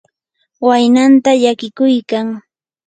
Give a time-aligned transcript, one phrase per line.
[0.67, 2.27] waynanta llakiykuykan.